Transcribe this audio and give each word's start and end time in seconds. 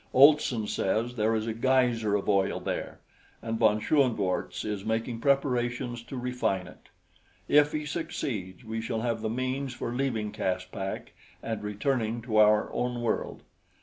Olson 0.13 0.65
says 0.65 1.13
there 1.15 1.35
is 1.35 1.45
a 1.45 1.53
geyser 1.53 2.15
of 2.15 2.27
oil 2.27 2.59
there, 2.59 2.99
and 3.43 3.59
von 3.59 3.79
Schoenvorts 3.79 4.65
is 4.65 4.83
making 4.83 5.19
preparations 5.19 6.01
to 6.01 6.17
refine 6.17 6.65
it. 6.65 6.89
If 7.47 7.71
he 7.71 7.85
succeeds, 7.85 8.63
we 8.63 8.81
shall 8.81 9.01
have 9.01 9.21
the 9.21 9.29
means 9.29 9.75
for 9.75 9.91
leaving 9.93 10.31
Caspak 10.31 11.13
and 11.43 11.61
returning 11.61 12.23
to 12.23 12.37
our 12.37 12.73
own 12.73 13.03
world. 13.03 13.43